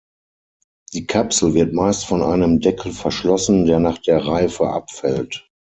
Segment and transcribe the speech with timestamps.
[0.93, 5.47] Die Kapsel wird meist von einem Deckel verschlossen, der nach der Reife abfällt.